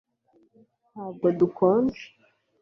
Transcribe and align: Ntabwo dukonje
Ntabwo 0.91 1.25
dukonje 1.39 2.05